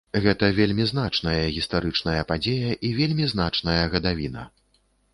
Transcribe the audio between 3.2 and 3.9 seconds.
значная